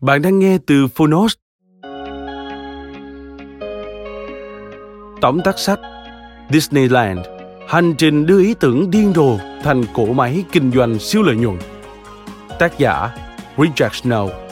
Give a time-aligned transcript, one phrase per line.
[0.00, 1.34] Bạn đang nghe từ Phonos.
[5.20, 5.80] Tóm tắt sách,
[6.50, 7.18] Disneyland,
[7.68, 11.58] Hành trình đưa ý tưởng điên rồ thành cỗ máy kinh doanh siêu lợi nhuận.
[12.58, 13.10] Tác giả,
[13.56, 14.47] Richard Snow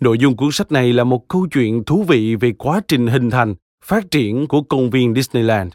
[0.00, 3.30] Nội dung cuốn sách này là một câu chuyện thú vị về quá trình hình
[3.30, 3.54] thành,
[3.84, 5.72] phát triển của công viên Disneyland,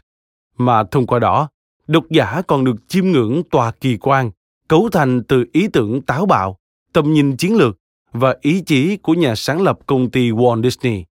[0.58, 1.48] mà thông qua đó,
[1.86, 4.30] độc giả còn được chiêm ngưỡng tòa kỳ quan,
[4.68, 6.56] cấu thành từ ý tưởng táo bạo,
[6.92, 7.78] tầm nhìn chiến lược
[8.12, 11.04] và ý chí của nhà sáng lập công ty Walt Disney.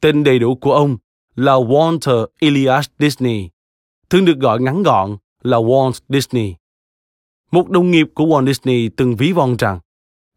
[0.00, 0.96] Tên đầy đủ của ông
[1.34, 3.50] là Walter Elias Disney,
[4.10, 6.54] thường được gọi ngắn gọn là Walt Disney.
[7.50, 9.80] Một đồng nghiệp của Walt Disney từng ví von rằng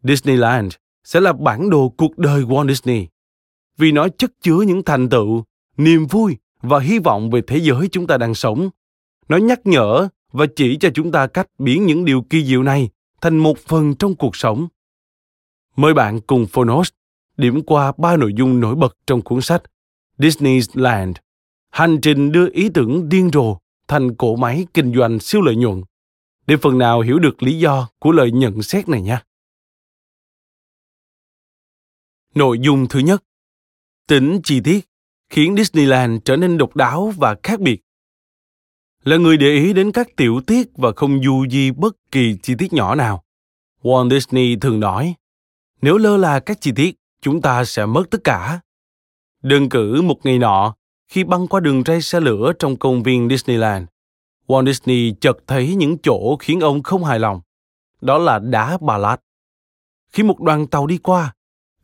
[0.02, 0.74] Disneyland
[1.06, 3.06] sẽ là bản đồ cuộc đời Walt Disney
[3.78, 5.44] vì nó chất chứa những thành tựu,
[5.76, 8.70] niềm vui và hy vọng về thế giới chúng ta đang sống.
[9.28, 12.88] Nó nhắc nhở và chỉ cho chúng ta cách biến những điều kỳ diệu này
[13.20, 14.68] thành một phần trong cuộc sống.
[15.76, 16.88] Mời bạn cùng Phonos
[17.36, 19.62] điểm qua ba nội dung nổi bật trong cuốn sách
[20.18, 21.16] Disneyland,
[21.70, 23.56] hành trình đưa ý tưởng điên rồ
[23.88, 25.82] thành cỗ máy kinh doanh siêu lợi nhuận,
[26.46, 29.18] để phần nào hiểu được lý do của lời nhận xét này nhé
[32.36, 33.24] Nội dung thứ nhất,
[34.08, 34.88] tính chi tiết
[35.30, 37.80] khiến Disneyland trở nên độc đáo và khác biệt.
[39.04, 42.54] Là người để ý đến các tiểu tiết và không du di bất kỳ chi
[42.58, 43.24] tiết nhỏ nào.
[43.82, 45.14] Walt Disney thường nói,
[45.82, 48.60] nếu lơ là các chi tiết, chúng ta sẽ mất tất cả.
[49.42, 50.74] Đơn cử một ngày nọ,
[51.08, 53.86] khi băng qua đường ray xe lửa trong công viên Disneyland,
[54.46, 57.40] Walt Disney chợt thấy những chỗ khiến ông không hài lòng.
[58.00, 59.20] Đó là đá Bà Lạt.
[60.12, 61.35] Khi một đoàn tàu đi qua,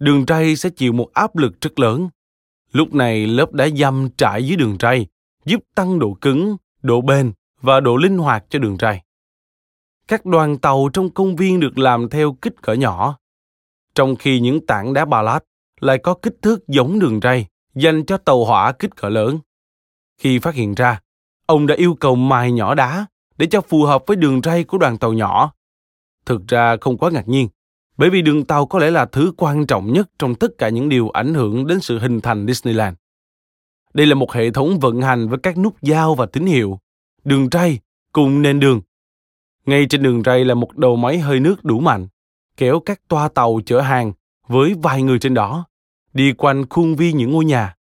[0.03, 2.09] đường ray sẽ chịu một áp lực rất lớn.
[2.73, 5.07] Lúc này lớp đá dăm trải dưới đường ray
[5.45, 9.03] giúp tăng độ cứng, độ bền và độ linh hoạt cho đường ray.
[10.09, 13.19] Các đoàn tàu trong công viên được làm theo kích cỡ nhỏ,
[13.95, 15.41] trong khi những tảng đá ba lát
[15.81, 19.39] lại có kích thước giống đường ray dành cho tàu hỏa kích cỡ lớn.
[20.19, 21.01] Khi phát hiện ra,
[21.47, 23.07] ông đã yêu cầu mài nhỏ đá
[23.39, 25.53] để cho phù hợp với đường ray của đoàn tàu nhỏ.
[26.27, 27.49] Thực ra không quá ngạc nhiên,
[27.97, 30.89] bởi vì đường tàu có lẽ là thứ quan trọng nhất trong tất cả những
[30.89, 32.97] điều ảnh hưởng đến sự hình thành Disneyland.
[33.95, 36.79] Đây là một hệ thống vận hành với các nút giao và tín hiệu,
[37.25, 37.79] đường ray
[38.13, 38.81] cùng nền đường.
[39.67, 42.09] Ngay trên đường ray là một đầu máy hơi nước đủ mạnh,
[42.57, 44.13] kéo các toa tàu chở hàng
[44.49, 45.65] với vài người trên đó,
[46.13, 47.75] đi quanh khuôn viên những ngôi nhà.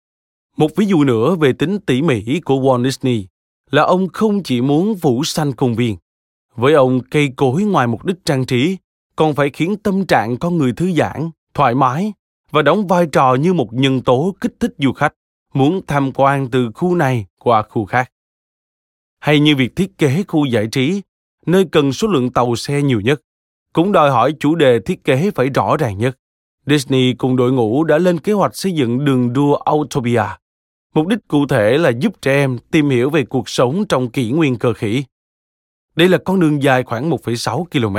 [0.58, 3.28] Một ví dụ nữa về tính tỉ mỉ của Walt Disney
[3.70, 5.98] là ông không chỉ muốn phủ xanh công viên.
[6.56, 8.78] Với ông, cây cối ngoài mục đích trang trí
[9.20, 12.14] còn phải khiến tâm trạng con người thư giãn, thoải mái
[12.52, 15.14] và đóng vai trò như một nhân tố kích thích du khách
[15.54, 18.12] muốn tham quan từ khu này qua khu khác.
[19.20, 21.02] Hay như việc thiết kế khu giải trí,
[21.46, 23.22] nơi cần số lượng tàu xe nhiều nhất,
[23.74, 26.18] cũng đòi hỏi chủ đề thiết kế phải rõ ràng nhất.
[26.66, 30.24] Disney cùng đội ngũ đã lên kế hoạch xây dựng đường đua Autopia.
[30.94, 34.32] Mục đích cụ thể là giúp trẻ em tìm hiểu về cuộc sống trong kỷ
[34.32, 35.04] nguyên cơ khỉ.
[35.96, 37.98] Đây là con đường dài khoảng 1,6 km,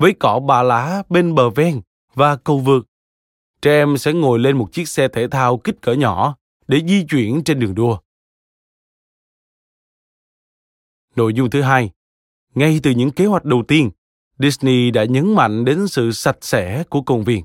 [0.00, 1.80] với cỏ ba lá bên bờ ven
[2.14, 2.86] và cầu vượt.
[3.62, 6.36] Trẻ em sẽ ngồi lên một chiếc xe thể thao kích cỡ nhỏ
[6.68, 7.98] để di chuyển trên đường đua.
[11.16, 11.90] Nội dung thứ hai,
[12.54, 13.90] ngay từ những kế hoạch đầu tiên,
[14.38, 17.44] Disney đã nhấn mạnh đến sự sạch sẽ của công viên.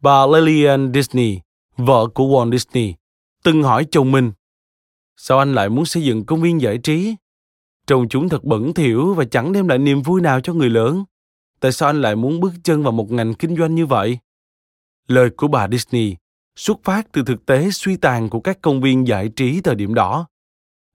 [0.00, 1.40] Bà Lillian Disney,
[1.76, 2.94] vợ của Walt Disney,
[3.42, 4.32] từng hỏi chồng mình
[5.16, 7.14] Sao anh lại muốn xây dựng công viên giải trí?
[7.86, 11.04] Trông chúng thật bẩn thỉu và chẳng đem lại niềm vui nào cho người lớn.
[11.60, 14.18] Tại sao anh lại muốn bước chân vào một ngành kinh doanh như vậy?
[15.08, 16.16] Lời của bà Disney
[16.56, 19.94] xuất phát từ thực tế suy tàn của các công viên giải trí thời điểm
[19.94, 20.26] đó.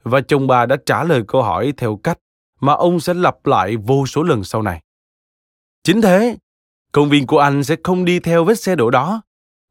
[0.03, 2.17] Và chồng bà đã trả lời câu hỏi theo cách
[2.59, 4.81] mà ông sẽ lặp lại vô số lần sau này.
[5.83, 6.37] Chính thế,
[6.91, 9.21] công viên của anh sẽ không đi theo vết xe đổ đó.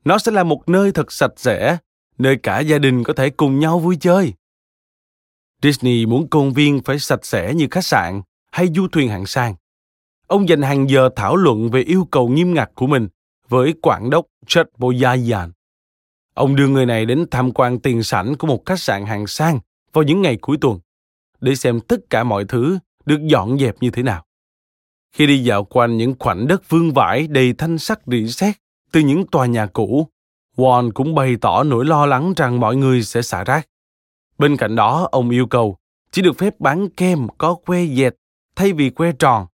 [0.04, 1.78] Nó sẽ là một nơi thật sạch sẽ,
[2.18, 4.34] nơi cả gia đình có thể cùng nhau vui chơi.
[5.62, 8.22] Disney muốn công viên phải sạch sẽ như khách sạn
[8.52, 9.54] hay du thuyền hạng sang.
[10.30, 13.08] Ông dành hàng giờ thảo luận về yêu cầu nghiêm ngặt của mình
[13.48, 14.66] với quản đốc Chad
[16.34, 19.58] Ông đưa người này đến tham quan tiền sảnh của một khách sạn hàng sang
[19.92, 20.78] vào những ngày cuối tuần
[21.40, 24.24] để xem tất cả mọi thứ được dọn dẹp như thế nào.
[25.12, 28.56] Khi đi dạo quanh những khoảnh đất vương vãi đầy thanh sắc rỉ sét
[28.92, 30.08] từ những tòa nhà cũ,
[30.56, 33.68] Warren cũng bày tỏ nỗi lo lắng rằng mọi người sẽ xả rác.
[34.38, 35.76] Bên cạnh đó, ông yêu cầu
[36.10, 38.14] chỉ được phép bán kem có que dẹt
[38.56, 39.46] thay vì que tròn,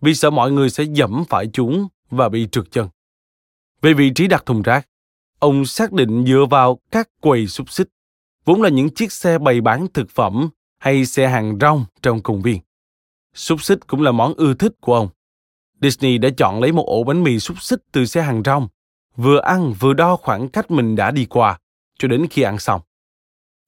[0.00, 2.88] vì sợ mọi người sẽ dẫm phải chúng và bị trượt chân.
[3.82, 4.88] Về vị trí đặt thùng rác,
[5.38, 7.88] ông xác định dựa vào các quầy xúc xích,
[8.44, 10.48] vốn là những chiếc xe bày bán thực phẩm
[10.78, 12.60] hay xe hàng rong trong công viên.
[13.34, 15.08] Xúc xích cũng là món ưa thích của ông.
[15.82, 18.68] Disney đã chọn lấy một ổ bánh mì xúc xích từ xe hàng rong,
[19.16, 21.58] vừa ăn vừa đo khoảng cách mình đã đi qua,
[21.98, 22.80] cho đến khi ăn xong.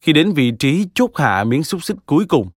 [0.00, 2.50] Khi đến vị trí chốt hạ miếng xúc xích cuối cùng,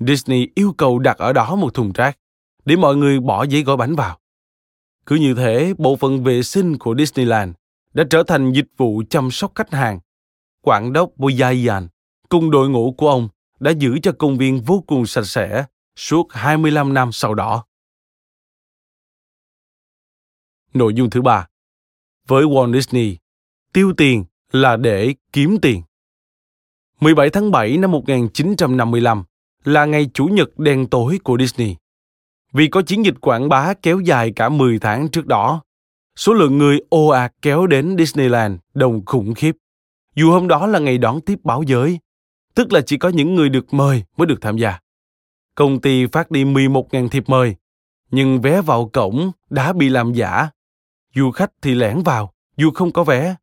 [0.00, 2.18] Disney yêu cầu đặt ở đó một thùng rác
[2.64, 4.18] để mọi người bỏ giấy gói bánh vào.
[5.06, 7.54] Cứ như thế, bộ phận vệ sinh của Disneyland
[7.94, 10.00] đã trở thành dịch vụ chăm sóc khách hàng.
[10.62, 11.88] Quản đốc Boyayan
[12.28, 13.28] cùng đội ngũ của ông
[13.60, 15.64] đã giữ cho công viên vô cùng sạch sẽ
[15.96, 17.64] suốt 25 năm sau đó.
[20.74, 21.46] Nội dung thứ ba
[22.26, 23.16] Với Walt Disney,
[23.72, 25.82] tiêu tiền là để kiếm tiền.
[27.00, 29.24] 17 tháng 7 năm 1955
[29.64, 31.76] là ngày Chủ nhật đen tối của Disney.
[32.52, 35.62] Vì có chiến dịch quảng bá kéo dài cả 10 tháng trước đó,
[36.16, 39.56] số lượng người ồ ạt kéo đến Disneyland đông khủng khiếp.
[40.14, 41.98] Dù hôm đó là ngày đón tiếp báo giới,
[42.54, 44.78] tức là chỉ có những người được mời mới được tham gia.
[45.54, 47.56] Công ty phát đi 11.000 thiệp mời,
[48.10, 50.50] nhưng vé vào cổng đã bị làm giả.
[51.14, 53.36] Du khách thì lẻn vào, dù không có vé.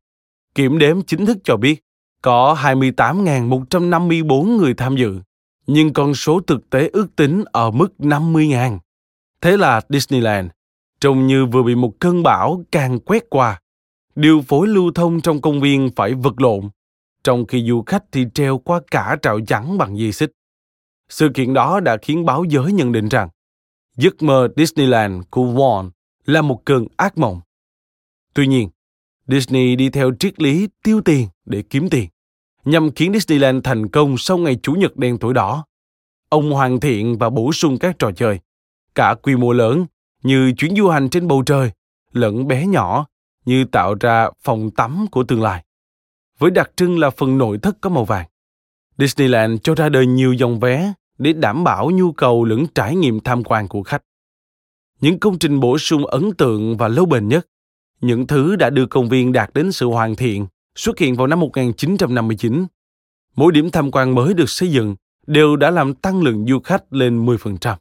[0.54, 1.84] Kiểm đếm chính thức cho biết,
[2.22, 5.20] có 28.154 người tham dự,
[5.66, 8.78] nhưng con số thực tế ước tính ở mức 50.000.
[9.40, 10.50] Thế là Disneyland
[11.00, 13.60] trông như vừa bị một cơn bão càng quét qua.
[14.14, 16.68] Điều phối lưu thông trong công viên phải vật lộn,
[17.24, 20.32] trong khi du khách thì treo qua cả trạo chắn bằng dây xích.
[21.08, 23.28] Sự kiện đó đã khiến báo giới nhận định rằng
[23.96, 25.90] giấc mơ Disneyland của Walt
[26.24, 27.40] là một cơn ác mộng.
[28.34, 28.68] Tuy nhiên,
[29.26, 32.08] Disney đi theo triết lý tiêu tiền để kiếm tiền,
[32.64, 35.64] nhằm khiến Disneyland thành công sau ngày Chủ nhật đen tối đó.
[36.28, 38.38] Ông hoàn thiện và bổ sung các trò chơi,
[38.96, 39.86] cả quy mô lớn
[40.22, 41.70] như chuyến du hành trên bầu trời,
[42.12, 43.06] lẫn bé nhỏ
[43.44, 45.64] như tạo ra phòng tắm của tương lai.
[46.38, 48.26] Với đặc trưng là phần nội thất có màu vàng.
[48.98, 53.20] Disneyland cho ra đời nhiều dòng vé để đảm bảo nhu cầu lẫn trải nghiệm
[53.20, 54.02] tham quan của khách.
[55.00, 57.46] Những công trình bổ sung ấn tượng và lâu bền nhất,
[58.00, 61.40] những thứ đã đưa công viên đạt đến sự hoàn thiện, xuất hiện vào năm
[61.40, 62.66] 1959.
[63.34, 66.92] Mỗi điểm tham quan mới được xây dựng đều đã làm tăng lượng du khách
[66.92, 67.76] lên 10%.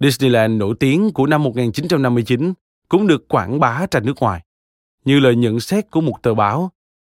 [0.00, 2.52] Disneyland nổi tiếng của năm 1959
[2.88, 4.42] cũng được quảng bá ra nước ngoài.
[5.04, 6.70] Như lời nhận xét của một tờ báo,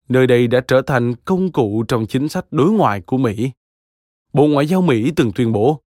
[0.10, 3.52] nơi đây đã trở thành công cụ trong chính sách đối ngoại của Mỹ.
[4.34, 5.82] Bộ Ngoại giao Mỹ từng tuyên bố,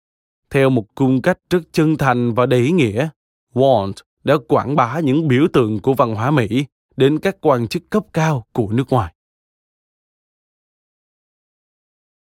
[0.49, 3.09] theo một cung cách rất chân thành và đầy ý nghĩa,
[3.53, 7.89] Walt đã quảng bá những biểu tượng của văn hóa Mỹ đến các quan chức
[7.89, 9.13] cấp cao của nước ngoài.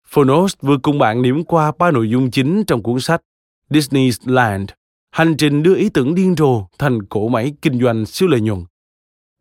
[0.08, 3.22] Phonos vừa cùng bạn điểm qua ba nội dung chính trong cuốn sách
[3.72, 4.70] Disneyland,
[5.12, 8.66] hành trình đưa ý tưởng điên rồ thành cỗ máy kinh doanh siêu lợi nhuận.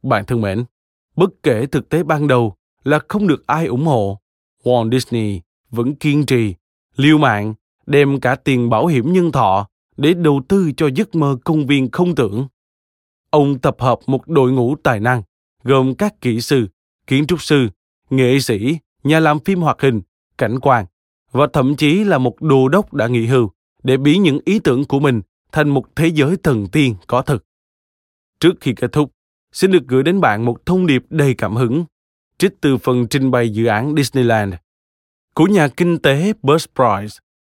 [0.02, 0.64] Bạn thân mến,
[1.16, 4.20] bất kể thực tế ban đầu là không được ai ủng hộ,
[4.64, 6.54] Walt Disney vẫn kiên trì,
[6.96, 7.54] liều mạng,
[7.86, 11.90] đem cả tiền bảo hiểm nhân thọ để đầu tư cho giấc mơ công viên
[11.90, 12.48] không tưởng.
[13.30, 15.22] Ông tập hợp một đội ngũ tài năng,
[15.62, 16.68] gồm các kỹ sư,
[17.06, 17.68] kiến trúc sư,
[18.10, 20.00] nghệ sĩ, nhà làm phim hoạt hình,
[20.38, 20.86] cảnh quan,
[21.32, 23.50] và thậm chí là một đồ đốc đã nghỉ hưu
[23.82, 25.20] để biến những ý tưởng của mình
[25.52, 27.44] thành một thế giới thần tiên có thực.
[28.40, 29.10] Trước khi kết thúc,
[29.52, 31.84] xin được gửi đến bạn một thông điệp đầy cảm hứng,
[32.38, 34.54] trích từ phần trình bày dự án Disneyland
[35.34, 37.16] của nhà kinh tế Buzz Price,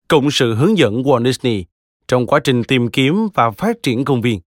[0.07, 1.65] cộng sự hướng dẫn Walt Disney
[2.07, 4.39] trong quá trình tìm kiếm và phát triển công viên.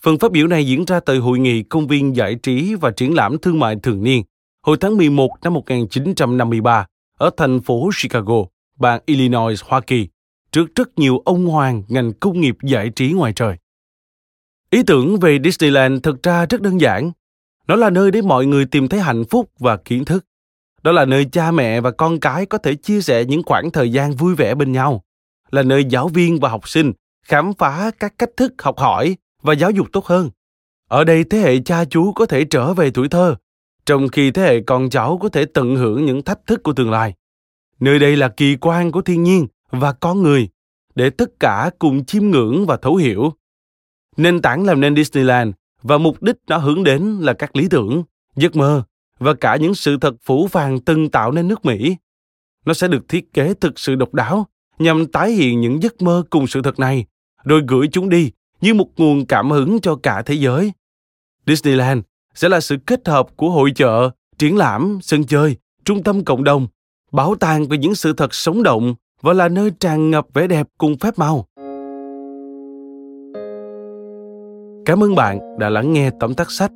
[0.00, 3.14] Phần phát biểu này diễn ra tại hội nghị công viên giải trí và triển
[3.14, 4.22] lãm thương mại thường niên
[4.62, 6.86] hồi tháng 11 năm 1953
[7.18, 8.44] ở thành phố Chicago,
[8.78, 10.08] bang Illinois, Hoa Kỳ,
[10.54, 13.56] trước rất nhiều ông hoàng ngành công nghiệp giải trí ngoài trời.
[14.70, 17.12] Ý tưởng về Disneyland thực ra rất đơn giản.
[17.68, 20.24] Nó là nơi để mọi người tìm thấy hạnh phúc và kiến thức.
[20.82, 23.92] Đó là nơi cha mẹ và con cái có thể chia sẻ những khoảng thời
[23.92, 25.04] gian vui vẻ bên nhau.
[25.50, 26.92] Là nơi giáo viên và học sinh
[27.26, 30.30] khám phá các cách thức học hỏi và giáo dục tốt hơn.
[30.88, 33.36] Ở đây thế hệ cha chú có thể trở về tuổi thơ,
[33.86, 36.90] trong khi thế hệ con cháu có thể tận hưởng những thách thức của tương
[36.90, 37.14] lai.
[37.80, 40.48] Nơi đây là kỳ quan của thiên nhiên và con người,
[40.94, 43.32] để tất cả cùng chiêm ngưỡng và thấu hiểu.
[44.16, 48.04] Nền tảng làm nên Disneyland và mục đích nó hướng đến là các lý tưởng,
[48.36, 48.82] giấc mơ
[49.18, 51.96] và cả những sự thật phủ phàng từng tạo nên nước Mỹ.
[52.66, 54.46] Nó sẽ được thiết kế thực sự độc đáo
[54.78, 57.06] nhằm tái hiện những giấc mơ cùng sự thật này,
[57.44, 60.72] rồi gửi chúng đi như một nguồn cảm hứng cho cả thế giới.
[61.46, 62.02] Disneyland
[62.34, 66.44] sẽ là sự kết hợp của hội chợ, triển lãm, sân chơi, trung tâm cộng
[66.44, 66.66] đồng,
[67.12, 70.66] bảo tàng về những sự thật sống động và là nơi tràn ngập vẻ đẹp
[70.78, 71.46] cùng phép màu.
[74.86, 76.70] Cảm ơn bạn đã lắng nghe tóm tắt sách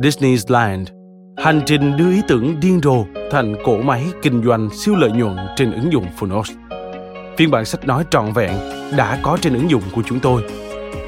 [0.00, 0.88] Disney's Land,
[1.36, 5.36] Hành trình đưa ý tưởng điên rồ thành cỗ máy kinh doanh siêu lợi nhuận
[5.56, 6.52] trên ứng dụng Phonos.
[7.36, 8.52] Phiên bản sách nói trọn vẹn
[8.96, 10.42] đã có trên ứng dụng của chúng tôi.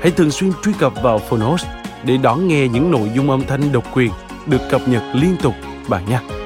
[0.02, 1.64] Hãy thường xuyên truy cập vào Phonos
[2.04, 4.10] để đón nghe những nội dung âm thanh độc quyền
[4.46, 5.54] được cập nhật liên tục
[5.88, 6.45] bạn nhé.